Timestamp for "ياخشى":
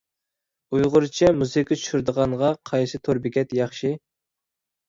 3.63-3.93